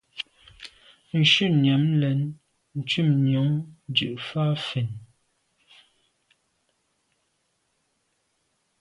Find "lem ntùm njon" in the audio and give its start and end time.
2.01-3.51